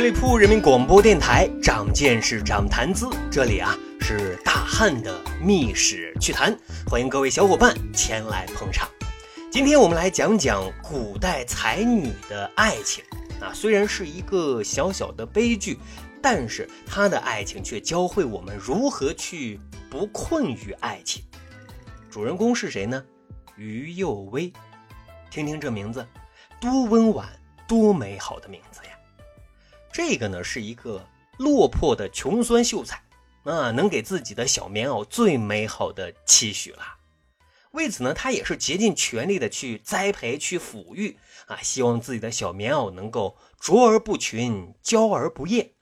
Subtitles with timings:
[0.00, 3.06] 十里铺人民广播电台，长见识，长谈资。
[3.30, 8.88] 这里啊是大汉的密史趣谈，欢迎各位小伙伴前来捧场。
[9.50, 13.04] 今天我们来讲讲古代才女的爱情
[13.42, 15.78] 啊，虽然是一个小小的悲剧，
[16.22, 21.22] 但是她的爱情却教会我们如何去不困于爱情。
[22.10, 23.04] 主人公是谁呢？
[23.54, 24.50] 于幼薇。
[25.30, 26.06] 听听这名字，
[26.58, 27.28] 多温婉，
[27.68, 28.89] 多美好的名字呀！
[29.92, 31.04] 这个呢是一个
[31.38, 33.02] 落魄的穷酸秀才，
[33.44, 36.96] 啊，能给自己的小棉袄最美好的期许了。
[37.72, 45.72] 为此呢，他也是竭尽全力的去栽培、去抚育啊，希望自己的小棉袄能够卓而不群，娇而不艳。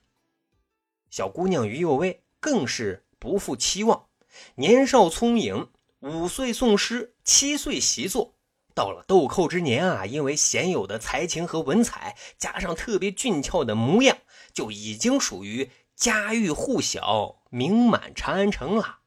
[1.09, 4.05] 小姑娘于幼薇更是不负期望，
[4.55, 8.35] 年少聪颖，五岁诵诗，七岁习作。
[8.79, 14.17] 到了豆蔻之年啊，因为鲜有的才情和文采，加上特别俊俏的模样，
[14.53, 18.99] 就已经属于家喻户晓、名满长安城了。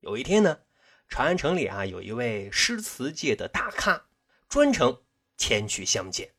[0.00, 0.60] 有一天呢，
[1.06, 4.06] 长安城里啊，有一位诗词界的大咖，
[4.48, 5.02] 专程
[5.36, 6.32] 前去相见。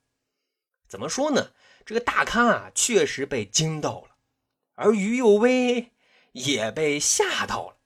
[0.87, 1.51] 怎么说呢？
[1.85, 4.15] 这个大咖啊，确实被惊到了，
[4.73, 5.91] 而于幼薇
[6.31, 7.77] 也被吓到了。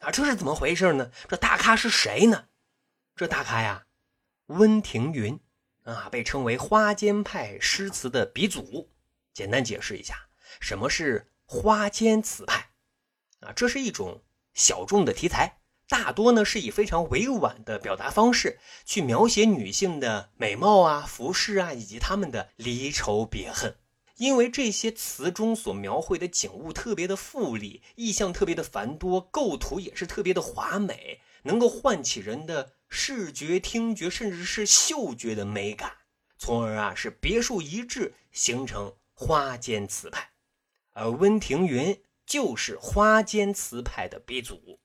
[0.00, 1.10] 啊，这是怎么回事呢？
[1.26, 2.48] 这大咖是谁呢？
[3.16, 3.85] 这大咖呀。
[4.46, 5.40] 温庭筠
[5.82, 8.90] 啊，被称为花间派诗词的鼻祖。
[9.32, 10.28] 简单解释一下，
[10.60, 12.70] 什么是花间词派
[13.40, 13.52] 啊？
[13.54, 14.22] 这是一种
[14.54, 23.76] 小众的题材，大多呢是以非常委婉的表达方式去描写女性的美貌啊、服饰啊，以及她们的离愁别恨。
[24.16, 32.75] 因为这些词中所描绘的景物特别的富丽，意象特别的繁多，构图也是特别的华美，能够唤起人的。
[32.88, 35.92] 视觉、听觉，甚至是嗅觉的美感，
[36.38, 40.30] 从而啊是别树一帜，形成花间词派。
[40.92, 44.78] 而温庭筠就是花间词派的鼻祖。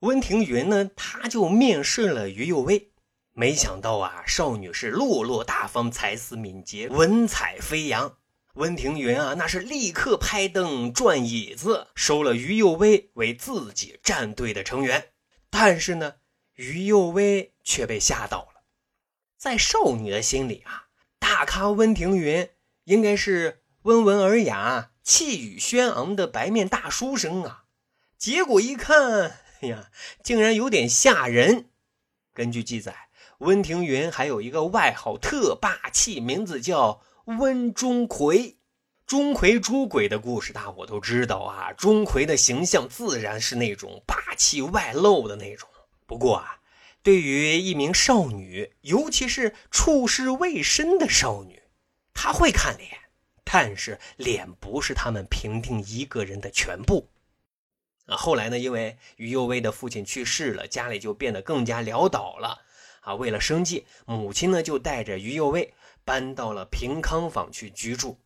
[0.00, 2.90] 温庭筠呢，他就面试了于幼薇，
[3.32, 8.18] 没想到啊，少女是落落大方，才思敏捷，文采飞扬。
[8.54, 15.12] 温庭筠啊，那是立刻拍凳转椅子，收了于幼薇为自己战队的成员。
[15.48, 16.16] 但是呢。
[16.58, 18.62] 于幼薇却被吓到了，
[19.36, 20.88] 在少女的心里啊，
[21.20, 22.50] 大咖温庭筠
[22.82, 27.66] 应该是温文尔雅、气宇轩昂的白面大书生啊。
[28.16, 29.92] 结果一看，哎呀，
[30.24, 31.66] 竟然有点吓人。
[32.34, 33.08] 根据记载，
[33.38, 38.56] 温庭筠还有一个外号特霸气，名字叫温钟馗。
[39.06, 41.72] 钟馗捉鬼的故事，大伙都知道啊。
[41.72, 45.68] 钟馗的形象自然是那种霸气外露的那种。
[46.08, 46.62] 不过啊，
[47.02, 51.64] 对于一名少女，尤其是处事未深的少女，
[52.14, 52.98] 她会看脸，
[53.44, 57.10] 但是脸不是他们评定一个人的全部。
[58.06, 62.62] 啊，后来呢，因为于幼薇的父亲去世了，家里就变得更加潦倒了。
[63.02, 65.74] 啊，为了生计，母亲呢就带着于幼薇
[66.06, 68.18] 搬到了平康坊去居住。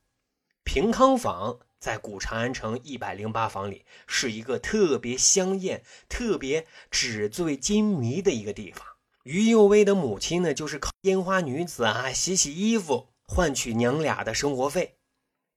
[0.63, 1.59] 平康坊。
[1.83, 8.87] 在古长安城一百零八房里，是一个特别香艳、特别纸醉金迷的一个地方。
[9.25, 14.99] 于幼薇的母亲呢，就是靠烟花女子啊洗洗衣服换取娘俩的生活费。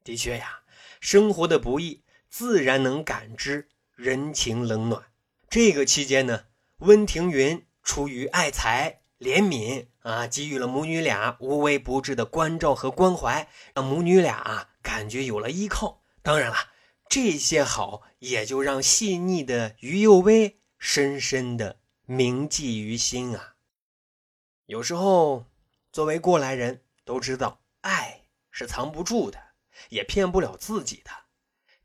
[0.04, 0.62] 的确呀，
[1.00, 5.04] 生活的不易，自然能感知人情冷暖。
[5.48, 6.46] 这个期间呢，
[6.80, 16.02] 温庭筠出于爱才、怜悯啊，给予了母女俩无微不至的关照和关怀，让母女俩感觉有了依靠。
[16.26, 16.58] 当然了，
[17.08, 21.78] 这些好也就让细腻的于幼薇深深的
[22.08, 23.58] 铭记于心啊。
[24.66, 25.46] 有时候，
[25.92, 29.40] 作为过来人都知道，爱是藏不住的，
[29.90, 31.12] 也骗不了自己的。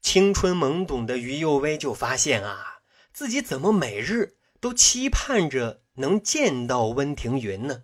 [0.00, 2.81] 青春懵懂的于幼薇就发现啊，
[3.12, 7.82] 自己怎么每日都期盼着能见到温庭筠呢？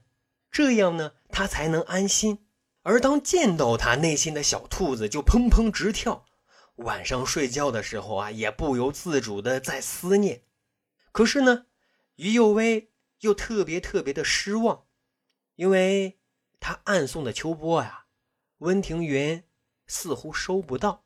[0.51, 2.47] 这样呢，他才能安心。
[2.81, 6.25] 而当见到他，内心的小兔子就砰砰直跳。
[6.77, 10.45] 晚上睡觉的时候啊，也不由自主的在思念。
[11.13, 11.67] 可是呢，
[12.17, 14.87] 于幼薇又特别特别的失望，
[15.55, 16.19] 因为
[16.61, 18.07] 他暗送的秋波呀，
[18.59, 19.45] 温庭筠
[19.87, 21.05] 似乎收不到。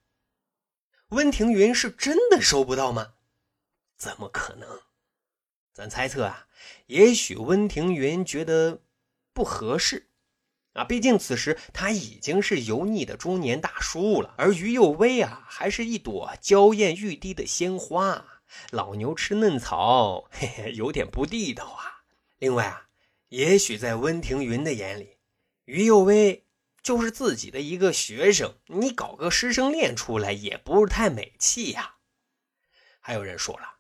[1.11, 3.15] 温庭筠是真的收不到吗？
[3.97, 4.83] 怎么可能？
[5.73, 6.49] 咱猜测啊，
[6.87, 8.83] 也许温庭筠觉得
[9.33, 10.10] 不合适。
[10.73, 18.25] 啊，毕竟此时他已经是油腻的中年大叔了，而于幼薇啊，还是一朵娇艳欲滴的鲜花。
[18.71, 22.03] 老牛吃嫩草，嘿嘿，有点不地道啊。
[22.39, 22.87] 另外啊，
[23.29, 25.19] 也许在温庭筠的眼里，
[25.65, 26.47] 于幼薇
[26.83, 31.97] 就是自己的一个学生，你搞个师生恋出来也不是太美气呀。
[33.01, 33.77] 还有人说了，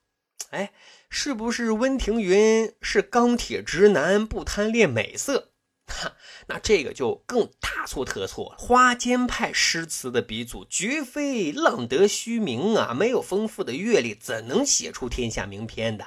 [0.50, 0.72] 哎，
[1.08, 5.49] 是不是温庭筠是钢铁直男，不贪恋美色？
[6.48, 8.56] 那这个就更大错特错了。
[8.58, 16.04] 花间派诗词的鼻祖绝非浪得虚名啊，没有丰富的阅历，怎能写出天下名篇的？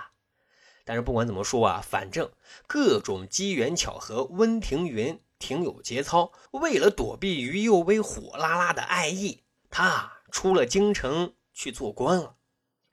[0.86, 2.32] 但是不管怎么说啊，反正
[2.68, 6.32] 各种机缘巧合，温庭筠挺有节操。
[6.52, 12.36] 为了躲避于右威火辣辣的爱意，他出了京城去做官了。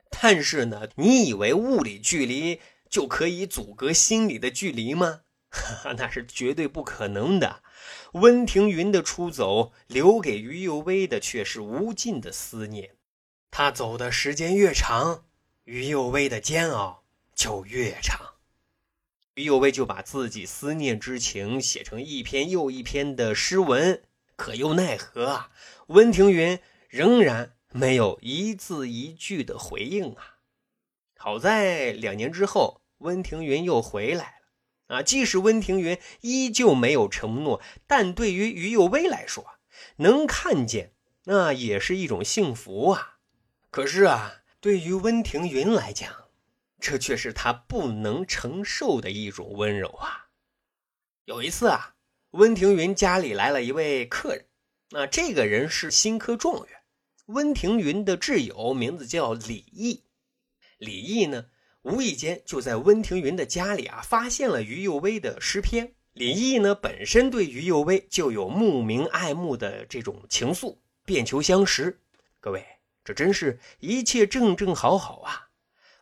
[0.09, 2.59] 但是呢，你以为物理距离
[2.89, 5.21] 就可以阻隔心理的距离吗？
[5.51, 7.61] 哈 哈那是绝对不可能的。
[8.13, 12.95] 温庭筠的出走，留给于右威的却是无尽的思念。
[13.51, 15.25] 他走的时间越长，
[15.65, 17.03] 于右威的煎熬
[17.35, 18.19] 就越长。
[19.35, 24.01] 于右威就把自己思念之情写成一篇又一篇的诗文，
[24.35, 25.51] 可又奈何啊？
[25.87, 26.59] 温庭筠
[26.89, 27.53] 仍然。
[27.73, 30.39] 没有一字一句的回应啊！
[31.15, 34.40] 好在两年之后，温庭筠又回来了
[34.91, 35.01] 啊。
[35.01, 39.45] 即使温庭筠依旧没有承诺，但对于于右威来说，
[39.97, 40.93] 能看见
[41.25, 43.17] 那也是一种幸福啊。
[43.69, 46.29] 可是啊，对于温庭筠来讲，
[46.79, 50.27] 这却是他不能承受的一种温柔啊。
[51.25, 51.95] 有一次啊，
[52.31, 54.45] 温庭筠家里来了一位客人，
[54.89, 56.77] 那这个人是新科状元。
[57.27, 60.03] 温庭筠的挚友名字叫李毅，
[60.77, 61.45] 李毅呢，
[61.83, 65.93] 无意间就在温庭筠的家里啊，发现了于右威的诗篇。
[66.13, 71.99] 李毅呢，本身对于右威就有慕名爱慕的这种情愫，便求相识。
[72.39, 72.65] 各位，
[73.03, 75.47] 这真是一切正正好好啊！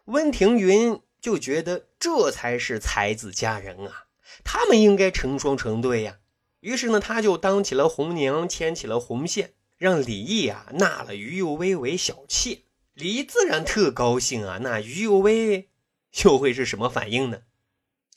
[0.05, 4.05] 温庭筠就觉得这才是才子佳人啊，
[4.43, 6.17] 他们应该成双成对呀。
[6.61, 9.53] 于是呢，他就当起了红娘，牵起了红线。
[9.77, 12.63] 让李毅啊纳了于右威为小妾，
[12.95, 14.57] 李毅自然特高兴啊。
[14.61, 15.68] 那于右威
[16.23, 17.41] 又会是什么反应呢？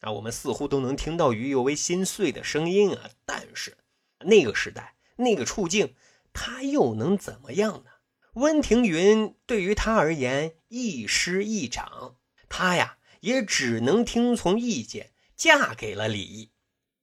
[0.00, 3.11] 啊，我们似乎都能听到于右威心碎的声音啊。
[3.25, 3.77] 但是
[4.21, 5.94] 那个时代，那个处境，
[6.33, 7.91] 他又能怎么样呢？
[8.35, 12.17] 温庭筠对于他而言一师一长，
[12.49, 16.50] 他呀也只能听从意见，嫁给了李毅。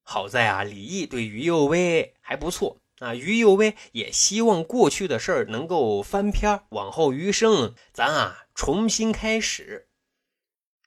[0.01, 2.81] 好在啊，李毅对于右威还不错。
[2.97, 9.87] 啊，于右威也希望过去的事儿能够翻篇，往后余生咱啊重新开始。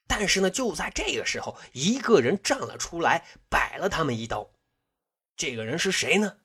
[0.07, 4.51] 但是呢，就在这个时候，一个人站了出来，摆了他们一刀。
[5.35, 6.37] 这个人是谁呢？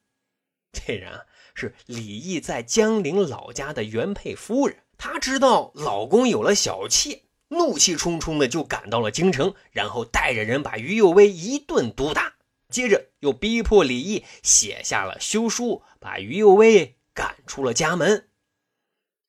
[0.73, 1.25] 这人啊
[1.55, 4.85] 是李毅在江陵老家的原配夫人。
[4.97, 12.35] 她知道老公有了小妾，怒气冲冲的就赶到了京城，然后带着人把于右威一顿毒打。
[12.69, 18.29] 接着又逼迫李毅写下了休书，把于右威赶出了家门。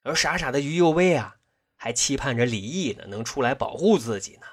[0.03, 1.37] 而傻傻的于右威啊，
[1.81, 4.45] 还期盼着李毅呢能出来保护自己呢。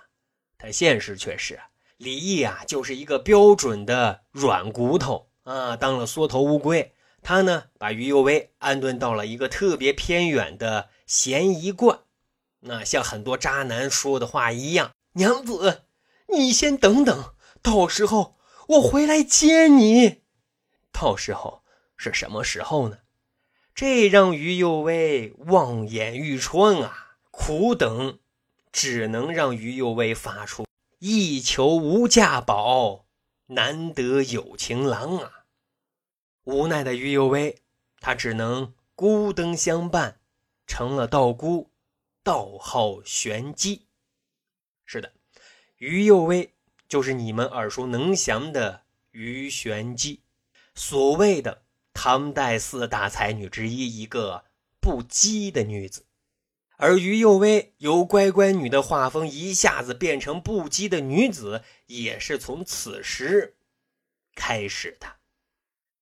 [0.57, 1.61] 但现实却是，
[1.97, 6.95] 李毅啊就是一个标准的软骨头啊，当了缩头乌龟。
[7.23, 11.99] 他呢把于右威安顿到了一个特别偏远的咸宜观。
[12.61, 15.83] 那像很多渣男说的话一样：“娘子，
[16.29, 18.37] 你先等等，到时候。”
[18.69, 20.23] 我回来接你，
[20.91, 21.63] 到时候
[21.97, 22.99] 是什么时候呢？
[23.77, 27.06] 这让于右威望眼欲穿啊！
[27.39, 28.19] 苦等，
[28.73, 30.67] 只能让于右威发出
[30.99, 33.05] “一求无价宝，
[33.49, 35.45] 难得有情郎”啊！
[36.45, 37.61] 无奈的于右威，
[38.01, 40.19] 他只能孤灯相伴，
[40.67, 41.71] 成了道姑，
[42.25, 43.87] 道号玄机。
[44.87, 45.13] 是的，
[45.77, 46.53] 于右威。
[46.89, 50.23] 就是你们耳熟能详的于玄机，
[50.75, 54.45] 所谓的唐代四大才女之一，一个
[54.81, 56.06] 不羁的女子。
[56.77, 63.57] 而于右威由乖乖女的画风一下子变成不羁的女子，也是从此时
[64.35, 65.17] 开始的。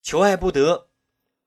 [0.01, 0.89] 求爱不得，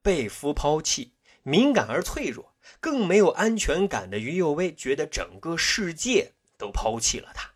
[0.02, 7.52] 被夫抛弃，敏感而脆弱，更没有安全感的于右威，觉得整个世界都抛弃了他。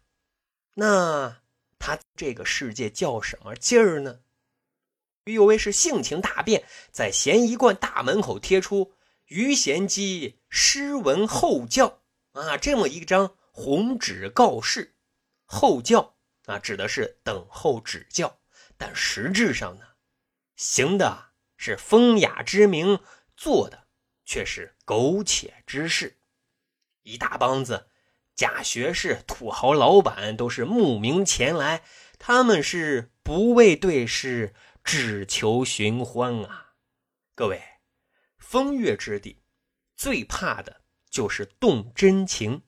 [0.75, 1.39] 那。
[1.85, 4.21] 他这个世界叫什么劲儿呢？
[5.25, 6.63] 于右威是性情大变，
[6.93, 8.93] 在咸宜观大门口贴出
[9.33, 14.95] “于贤基诗文后教”啊这么一张红纸告示。
[15.45, 18.39] 后教啊指的是等候指教，
[18.77, 19.87] 但实质上呢，
[20.55, 23.01] 行的是风雅之名，
[23.37, 23.87] 做的
[24.25, 26.19] 却是苟且之事。
[27.03, 27.89] 一大帮子。
[28.35, 31.85] 假学士、土豪老板都是慕名前来，
[32.19, 36.73] 他们是不为对诗，只求寻欢啊！
[37.35, 37.63] 各位，
[38.53, 39.39] 风月之地，
[39.97, 42.61] 最怕的就是动真情。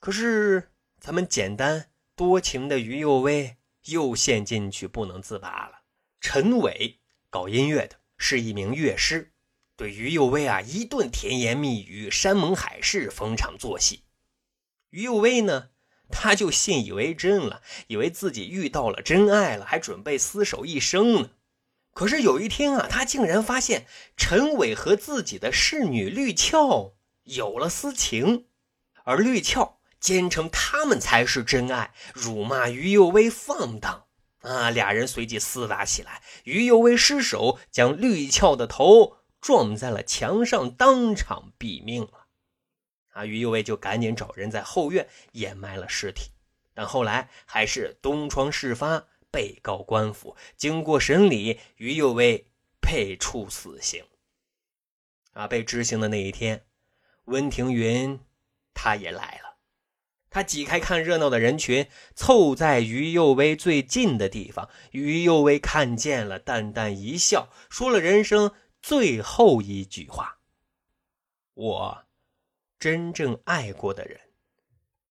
[0.00, 5.84] 可是咱们简单多情的于右威又陷进去不能自拔了。
[6.20, 6.98] 陈伟
[7.30, 9.32] 搞音乐的，是一名乐师，
[9.76, 14.02] 对于右威啊一顿甜言蜜语、山盟海誓、逢场作戏。
[14.90, 15.70] 于右威呢？
[16.10, 21.30] 他就信以为真了，以为自己遇到了真爱了，还准备厮守一生呢。
[21.94, 23.86] 可是有一天啊，他竟然发现
[24.16, 28.46] 陈伟和自己的侍女绿俏有了私情，
[29.04, 34.04] 而绿俏坚称他们才是真爱，辱骂于幼威放荡
[34.40, 34.70] 啊！
[34.70, 42.26] 俩人随即厮打起来，于右威失手将绿俏的头撞在了墙上，当场毙命了。
[43.12, 46.32] 啊，于右卫就赶紧找人在后院掩埋了尸体，
[46.74, 50.36] 但后来还是东窗事发，被告官府。
[50.56, 52.46] 经过审理，于右卫
[52.80, 54.04] 被处死刑。
[55.32, 56.64] 啊，被执行的那一天，
[57.24, 58.20] 温庭筠
[58.72, 59.58] 他也来了。
[60.30, 64.70] 他挤开看热闹的人群，凑在于右威最近的地方。
[64.92, 70.38] 于右威看见了，淡淡一笑，说了人生最后一句话
[71.54, 72.04] ：“我。”
[72.78, 74.20] 真正爱过的人，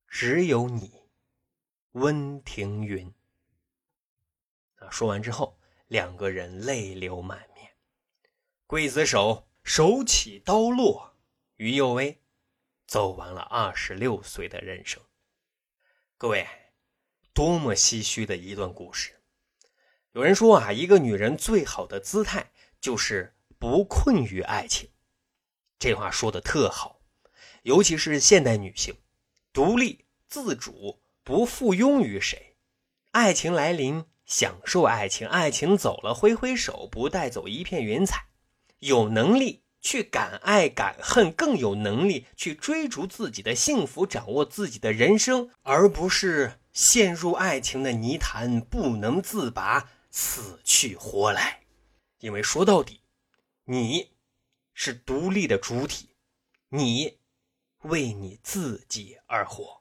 [0.08, 0.92] 只有你，
[1.94, 3.12] 温庭筠。
[4.92, 7.72] 说完之后，两个人泪流满面。
[8.68, 11.16] 刽子手手起刀落，
[11.56, 12.22] 于右威
[12.88, 15.02] 走完了二十六岁的人生。
[16.18, 16.48] 各位，
[17.34, 19.22] 多么唏嘘的一段故事！
[20.12, 24.90] 有人说啊，一个女人最好的姿态就是不困于爱情。
[25.80, 27.02] 这话说的特好。
[27.64, 28.94] 尤其是现代女性，
[29.54, 32.58] 独立自主，不附庸于谁。
[33.12, 38.28] 爱情来临，享受爱情；爱情走了，挥挥手，不带走一片云彩。
[38.80, 51.62] 有能力去敢爱敢恨，更有能力去追逐自己的幸福，掌握自己的人生，而不是陷入爱情的泥潭不能自拔，死去活来。
[52.20, 53.02] 因为说到底，
[53.66, 54.12] 你
[54.74, 56.16] 是独立的主体，
[56.70, 57.20] 你。
[57.84, 59.78] 为你自己而活。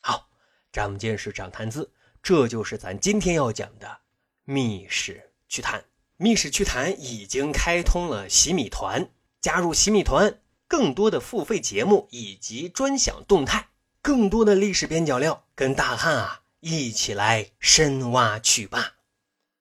[0.00, 0.30] 好，
[0.72, 1.92] 长见识，长谈资，
[2.26, 3.86] 这就是咱今天要讲的
[4.46, 5.78] 《密室趣谈》。
[6.16, 9.08] 《密室趣谈》已经开通了洗米团，
[9.40, 13.68] 加入洗米团，更多的付费节目以及专享动态，
[14.02, 18.94] 更多的历史边角料，跟大汉啊一起来深挖去吧。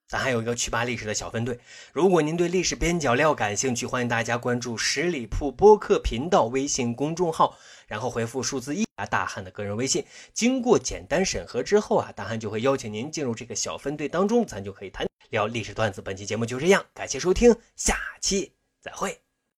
[0.08, 1.60] 咱还有一个去吧历史的小分队，
[1.94, 7.56] 如果您对历史边角料感兴趣，欢迎大家关注十里铺播客频道微信公众号，
[7.88, 10.06] 然后回复数字一啊，大汉的个人微信。
[10.34, 16.02] 经过简单审核之后啊，大汉就会邀请您进入这个小分队当中，咱就可以谈聊历史段子。
[16.02, 19.25] 本期节目就这样，感谢收听，下期再会。